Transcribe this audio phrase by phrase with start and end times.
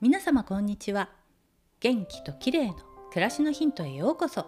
[0.00, 1.10] 皆様こんにちは。
[1.80, 2.74] 元気と綺麗の
[3.10, 4.46] 暮らしのヒントへようこそ。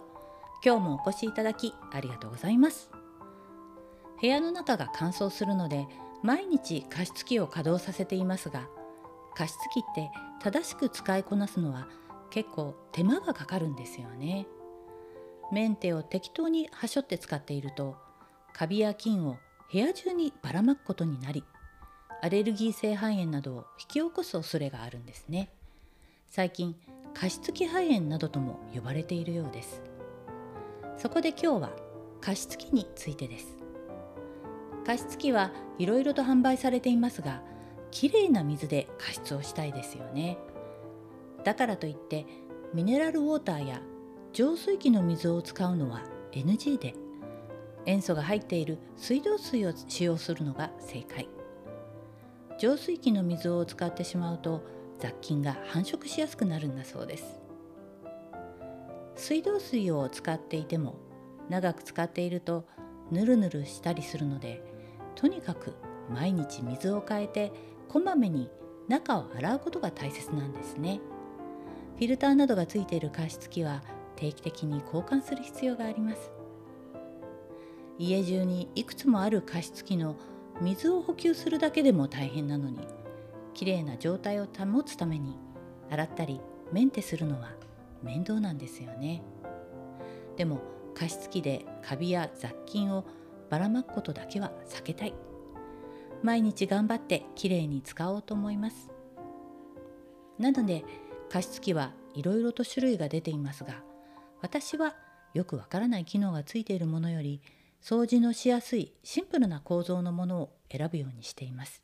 [0.65, 2.89] 今日もお越しいただきありがとうございます。
[4.21, 5.89] 部屋の中が乾燥するので
[6.23, 8.69] 毎日加湿器を稼働させていますが
[9.34, 11.89] 加湿器って正しく使いこなすのは
[12.30, 14.47] 結構手間がかかるんですよね。
[15.51, 17.97] メンテを適当にはしょって使っていると
[18.53, 19.37] カビや菌を
[19.73, 21.42] 部屋中にばらまくことになり
[22.23, 25.48] アレルギー性肺炎などを引き起こす恐れがあるんですね。
[26.28, 26.77] 最近
[27.15, 29.83] 加湿器肺炎などとも呼ばれているようです。
[30.98, 31.70] そこで今日は
[32.20, 33.56] 加湿器についてです。
[34.84, 37.41] 加湿器はいろいろと販売されていますが
[37.91, 40.37] きれいな水で加湿をしたいですよね。
[41.42, 42.27] だからといって
[42.75, 43.80] ミネラルウォーターや
[44.34, 46.02] 浄水器の水を使うのは
[46.33, 46.95] NG で
[47.86, 51.27] 塩素が入っている水道水を使用するのが正解。
[52.61, 54.62] 浄水器の水を使ってしまうと
[54.98, 57.41] 雑菌が繁殖しやすくなるんだそうです。
[59.17, 60.97] 水道水を使っていても
[61.48, 62.67] 長く使っていると
[63.11, 64.62] ぬるぬるしたりするので
[65.14, 65.75] とにかく
[66.11, 67.50] 毎日水を変えて
[67.89, 68.50] こまめに
[68.89, 71.00] 中を洗うことが大切なんですね。
[71.97, 73.83] フィルターなどがついている加湿器は
[74.17, 76.30] 定期的に交換する必要があります。
[77.98, 80.17] 家中にいくつもある加湿器の
[80.61, 82.78] 水を補給するだけでも大変なのに
[83.55, 85.36] きれいな状態を保つために
[85.91, 86.41] 洗ったり
[86.72, 87.52] メンテするのは
[88.02, 89.22] 面倒なんですよね。
[90.36, 90.61] でも
[90.94, 93.05] 加湿器でカビや雑菌を
[93.50, 95.14] ばらまくことだけは避けたい。
[96.22, 98.91] 毎日頑張ってきれいに使おうと思います。
[100.39, 100.84] なので
[101.28, 103.83] 加湿器はいろいろと種類が出ていますが
[104.41, 104.97] 私は
[105.34, 107.41] よくわからない機能がついているものより
[107.83, 111.83] 掃除のしやすいシンプルな構造のものを選ぶようにしています。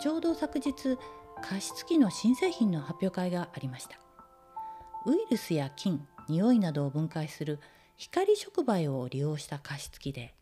[0.00, 0.98] ちょうど昨日
[1.42, 3.98] 加湿器の新製品の発表会がありました。
[5.06, 7.60] ウイルスや菌匂いなどを分解する
[7.96, 10.34] 光触媒を利用した加湿器で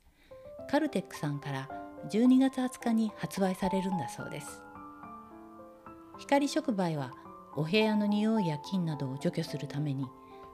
[0.70, 1.68] カルテックさんから
[2.08, 4.62] 12月20日に発売されるんだそうです。
[6.18, 7.12] 光触媒は
[7.54, 10.06] お部屋の匂いや菌などを除去するために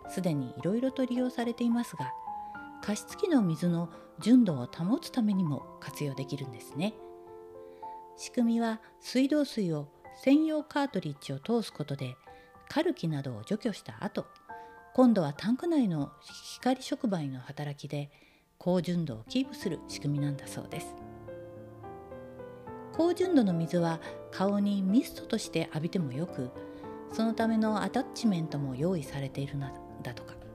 [0.09, 2.13] すでにいろいろと利用されていますが
[2.89, 6.95] 加湿器の水の純度を保つためにも活用できるんですね。
[8.17, 9.89] 仕組みは水道水を
[10.25, 12.17] 専用カートリッジを通すことで
[12.71, 14.25] カルキなどを除去した後
[14.95, 16.13] 今度はタンク内の
[16.55, 18.11] 光触媒の働きで
[18.57, 20.97] 高純度をキープする仕組みなんだそうです。
[22.95, 24.01] 高純度の水は
[24.31, 26.51] 顔にミストとして浴びてもよく
[27.13, 29.69] そのためのアタッチメントも用意されているの
[30.03, 30.48] だとか。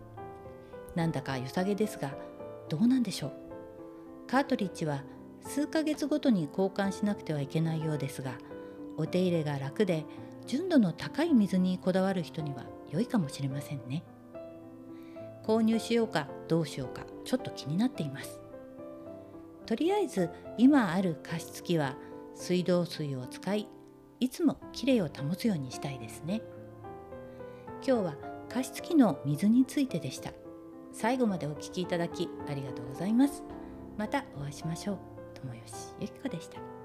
[0.96, 2.16] なんだか良さげですが
[2.70, 3.32] どうなんでしょう？
[4.28, 5.04] カートリッジは
[5.46, 8.34] 数ヶ月ごとに交換しなくてはいけないようですが
[8.98, 10.06] お手入れが楽で
[10.46, 14.04] 純度の高い水にこだわる人には良いかもしれませんね。
[15.44, 18.40] 購入しようかどうしようかちょっと気になっています。
[19.66, 21.96] とりあえず今ある加湿器は
[22.36, 23.68] 水道水を使い
[24.20, 26.42] いつもきれいを保つようにしたいですね。
[27.86, 28.16] 今日は
[28.48, 30.32] 加湿器の水についてでした。
[30.94, 33.44] 最後までお聴きいただきありがとうございます。
[33.98, 35.00] またお会いしましょう。
[35.34, 36.83] 友吉ゆきこでした。